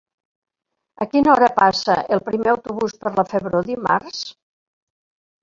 A 1.03 1.05
quina 1.11 1.29
hora 1.33 1.49
passa 1.59 1.97
el 2.17 2.23
primer 2.31 2.49
autobús 2.55 2.97
per 3.05 3.13
la 3.21 3.27
Febró 3.35 3.63
dimarts? 3.69 4.25